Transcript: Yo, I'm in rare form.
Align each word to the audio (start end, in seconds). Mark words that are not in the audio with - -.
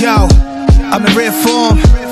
Yo, 0.00 0.28
I'm 0.92 1.06
in 1.06 1.16
rare 1.16 1.32
form. 1.32 2.05